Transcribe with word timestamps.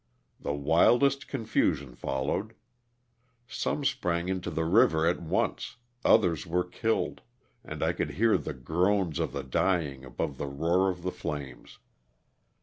The 0.39 0.55
wildest 0.55 1.27
confusion 1.27 1.93
followed. 1.93 2.55
Some 3.47 3.85
sprang 3.85 4.29
into 4.29 4.49
the 4.49 4.65
river 4.65 5.05
at 5.05 5.21
once, 5.21 5.75
others 6.03 6.47
were 6.47 6.63
killed, 6.63 7.21
and 7.63 7.83
I 7.83 7.93
could 7.93 8.09
hear 8.17 8.35
the 8.39 8.55
groans 8.55 9.19
of 9.19 9.31
the 9.31 9.43
dying 9.43 10.03
above 10.03 10.39
the 10.39 10.47
roar 10.47 10.89
of 10.89 11.03
the 11.03 11.11
flames. 11.11 11.77